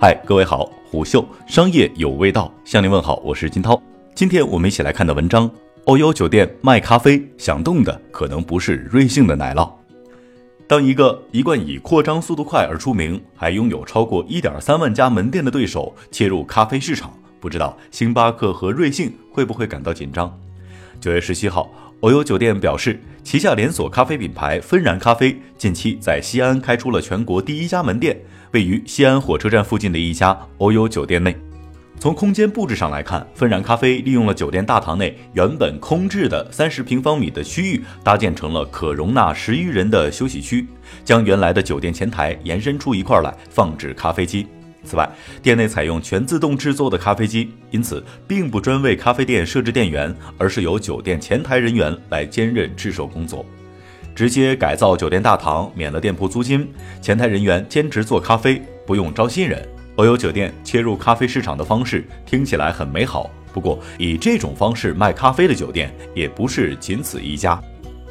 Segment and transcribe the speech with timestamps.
[0.00, 3.82] 嗨，各位好，虎嗅商业有味道，向您问好，我是金涛。
[4.14, 5.50] 今天我们一起来看的文章：
[5.86, 9.68] 欧优酒店卖咖啡，想动的可能不是瑞幸的奶酪。
[10.68, 20.32] 当一个一贯以扩张速度快而出名，还拥有超过一点三万家门店的对手切入咖啡市场，不知道星巴克和瑞幸会不会感到紧张？
[21.00, 21.68] 九月十七号，
[22.02, 28.16] 欧优酒店表示，旗下连锁咖啡品牌芬然咖啡近期在西安开出了全国第一家门店。
[28.52, 31.36] 位于西安火车站附近的一家欧优酒店内，
[32.00, 40.66] 从空间布置上来看，芬然咖啡利用了酒店大堂内原本空置的三十平方米的区域，搭建成了可容纳十余人的休息区，
[41.04, 44.46] 将原来的酒店前台延伸出一块来放置咖啡机。
[44.84, 45.06] 此外，
[45.42, 53.44] 店内采用全自动制作的咖啡机，因此并不专为咖啡店设置店员，而是由酒店前台人员来兼任制售工作。
[54.18, 56.68] 直接改造酒店大堂，免了店铺租金，
[57.00, 59.64] 前台人员兼职做咖啡，不用招新人。
[59.94, 67.62] 欧优酒店切入咖啡市场的方式听起来很美好，不过以这种方式卖咖啡的酒店也不是仅此一家。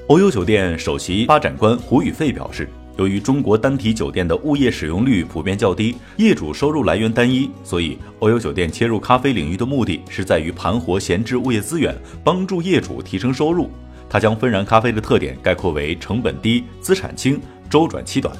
[0.08, 13.70] 欧优酒店首席发展官胡宇飞表示，由于中国单体酒店的物业使用率普遍较低，业主收入来源单一，所以欧优酒店切入咖啡领域的目的是在于盘活闲置物业资源，帮助业主提升收入。
[14.10, 18.36] 他将芬然咖啡的特点概括为成本低、资产轻、周转期短。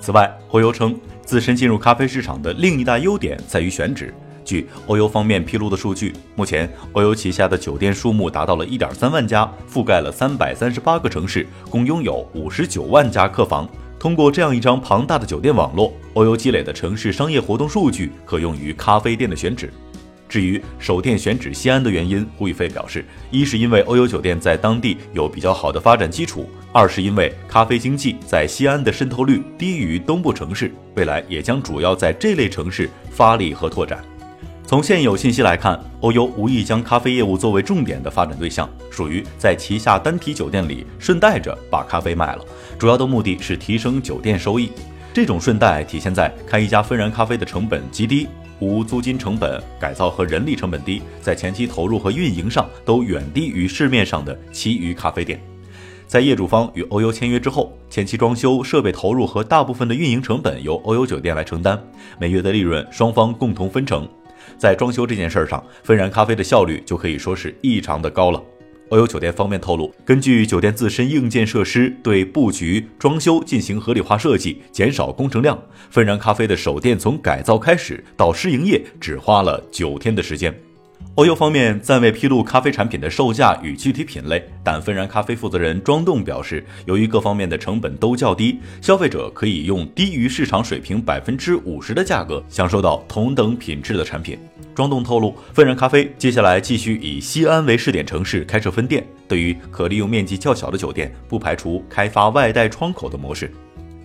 [0.00, 4.14] 此外，欧优称自身进入咖啡市场的另一大优点在于选址。
[4.44, 13.68] 据欧优方面披露的数据，目前欧优旗下的酒店数目达到了一点三万家，覆盖了三百三十八个城市，共拥有五十九万家客房。
[13.98, 19.70] 通过这样一张庞大的酒店网络，欧优积累的城市商业活动数据可用于咖啡店的选址。
[20.28, 34.04] 至于首店选址西安的原因，胡宇飞表示，一是因为欧优酒店在当地有比较好的发展基础，二是因为咖啡经济在西安的渗透率低于东部城市，未来也将主要在这类城市发力和拓展。
[34.66, 42.44] 从现有信息来看，欧优无意将咖啡业务作为重点的发展对象，属于在旗下单体酒店里顺带着把咖啡卖了，
[42.78, 44.70] 主要的目的是提升酒店收益。
[45.14, 48.28] 这种顺带体现在开一家芬然咖啡的成本极低。
[48.60, 55.40] 无租金成本、改造和人力成本低，在前期投入和运营上都远低于市面上的其余咖啡店。
[56.06, 61.78] 在业主方与欧优签约之后，前期装修、设备投入和大部分的运营成本由欧优酒店来承担，
[62.18, 64.08] 每月的利润双方共同分成。
[64.56, 68.42] 在装修这件事上，芬然咖啡的效率就可以说是异常的高了。
[68.90, 75.58] 欧优酒店方面透露，根据酒店自身硬件设施对布局装修进行合理化设计，减少工程量。
[75.90, 80.54] 芬然咖啡的首店从改造开始到试营业，只花了九天的时间。
[81.16, 94.38] 欧优方面暂未披露咖啡产品的售价与具体品类，但芬然咖啡负责人庄栋表示，由于各方面的成本都较低，消费者可以用低于市场水平百分之五十的价格享受到同等品质的产品。
[94.78, 103.52] 庄栋透露，芬然咖啡接下来继续以西安为试点城市开设分店，对于可利用面积较小的酒店，不排除开发外带窗口的模式。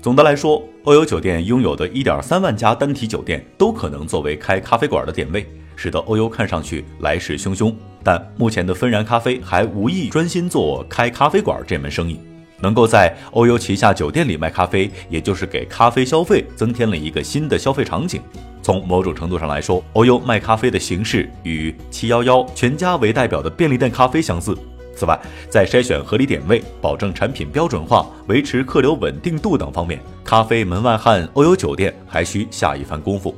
[0.01, 5.47] 总的来说，欧优酒店拥有的一点三万家单体酒店都可能作为开咖啡馆的点位。
[5.75, 7.71] 使得欧优看上去来势汹汹，
[8.03, 12.19] 但目前的芬然咖啡还无意专心做开咖啡馆这门生意。
[12.63, 18.21] 能够在欧优旗下酒店里卖咖啡，也就是给咖啡消费增添了一个新的消费场景。
[18.61, 24.57] 从某种程度上来说，欧优卖咖啡的形式与七幺幺、全家为代表的便利店咖啡相似。
[24.95, 25.19] 此外，
[25.49, 33.35] 在筛选合理点位、保证产品标准化、维持客流稳定度等方面，咖啡门外汉欧优酒店还需下一番功夫。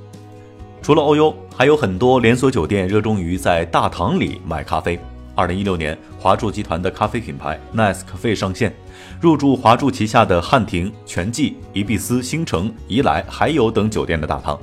[0.84, 5.00] 除了欧优，还有很多连锁酒店热衷于在大堂里卖咖啡。
[5.36, 8.74] 二零一六年，华住集团的咖啡品牌 Nice Cafe 上线，
[9.20, 14.58] 入驻华住旗下的汉庭、全季、宜碧斯、星城、怡来、海友等酒店的大堂。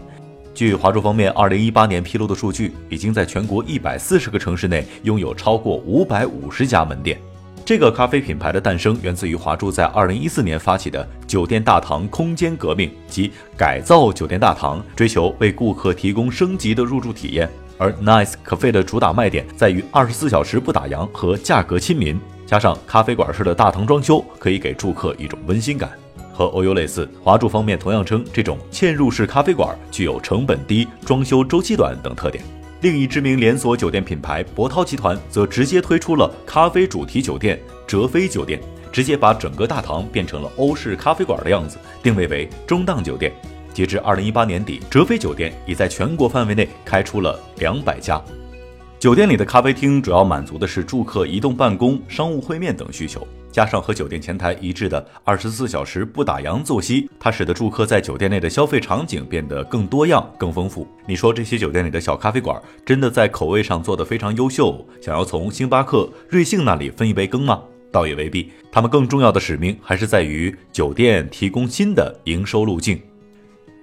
[0.55, 7.19] 据华住方面二零一八年披露的数据，已经在全国一百四十个城市内拥有超过五百五十家门店。
[7.65, 17.49] 这个咖啡品牌的诞生源自于华住在二零一四年发起的酒店大堂空间革命及改造酒店大堂，追求为顾客提供升级的入住体验。
[17.83, 25.91] 而 Nice Cafe 的主打卖点在于二十四小时不打烊和价格亲民，加上咖啡馆式的大堂装修，可以给住客一种温馨感。
[26.33, 32.45] 和欧优类似，华住方面同样称这种嵌入式咖啡馆具有成本低、装修周期短等特点。
[32.83, 38.61] 另一知名连锁酒店品牌博涛集团则直接推出了咖啡主题酒店哲飞酒店，
[38.93, 43.33] 直接把整个大堂变成了欧式咖啡馆的样子，定位为中档酒店。
[43.73, 48.23] 截至二零一八年底，哲飞酒店已在全国范围内开出了两百家。
[48.99, 53.27] 酒店里的咖啡厅主要满足的是住客移动办公、商务会面等需求。
[53.51, 60.87] 加上和酒店前台一致的二十四小时不打烊作息，它使得住客在酒店内的消费场景变得更多样、更丰富。
[61.07, 67.61] 你说这些酒店里的小咖啡馆真的在口味上做得非常优秀，想要从星巴克、瑞幸那里分一杯羹吗？
[67.91, 72.99] 倒也未必，他们更重要的使命还是在于酒店提供新的营收路径。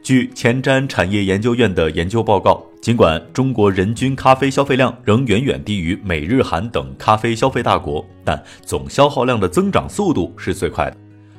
[0.10, 10.98] 据前瞻产业研究院的研究报告，尽管中国人均咖啡消费量仍远远低于美日韩等咖啡消费大国，但总消耗量的增长速度是最快的。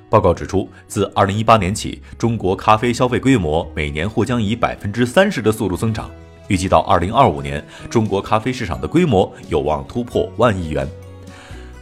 [0.08, 6.08] 报告指出，自2018年起，中国咖啡消费规模每年或将以百分之三十的速度增长。
[6.46, 10.88] 预计到2025年，中国咖啡市场的规模有望突破万亿元。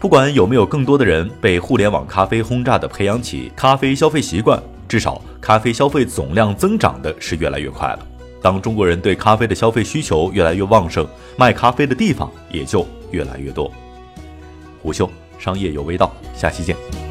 [0.00, 4.58] 不管有没有更多的人被互联网咖啡轰炸的培养起咖啡消费习惯。
[4.88, 8.06] 至少，咖啡消费总量增长的是越来越快了。
[8.40, 11.06] 当中国人对咖啡的消费需求越来越旺盛，
[11.36, 13.72] 卖咖啡的地方也就越来越多。
[14.82, 17.07] 虎嗅商业有味道，下期见。